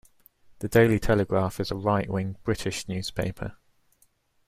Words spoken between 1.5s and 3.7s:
is a right-wing British newspaper.